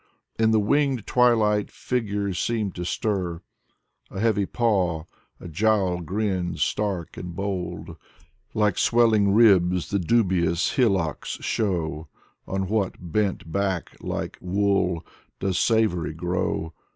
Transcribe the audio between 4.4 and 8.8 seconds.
paw, a jowl grins stark and bold, Like